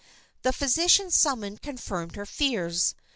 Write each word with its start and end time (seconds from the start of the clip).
The 0.41 0.51
physician 0.51 1.11
summoned 1.11 1.61
confirmed 1.61 2.15
her 2.15 2.25
fears. 2.25 2.95